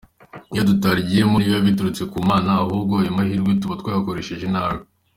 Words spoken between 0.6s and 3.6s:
tutarigiyemo, ntibiba biturutse ku Mana, ahubwo ayo mahirwe